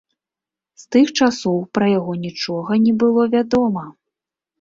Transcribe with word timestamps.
З 0.83 0.85
тых 0.93 1.09
часоў 1.19 1.57
пра 1.77 1.85
яго 1.99 2.13
нічога 2.23 2.71
не 2.87 2.93
было 3.05 3.27
вядома. 3.35 3.83